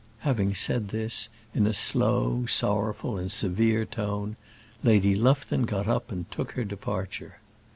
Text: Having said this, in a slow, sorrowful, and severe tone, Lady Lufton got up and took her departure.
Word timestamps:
Having 0.21 0.55
said 0.55 0.87
this, 0.87 1.29
in 1.53 1.67
a 1.67 1.75
slow, 1.75 2.47
sorrowful, 2.47 3.19
and 3.19 3.31
severe 3.31 3.85
tone, 3.85 4.35
Lady 4.81 5.13
Lufton 5.13 5.61
got 5.61 5.87
up 5.87 6.11
and 6.11 6.25
took 6.31 6.53
her 6.53 6.63
departure. 6.63 7.39